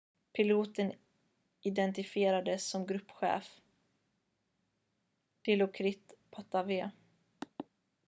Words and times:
piloten 0.37 0.93
identifierades 1.71 2.65
som 2.69 2.87
gruppchef 2.93 3.53
dilokrit 5.41 6.13
pattavee 6.31 6.91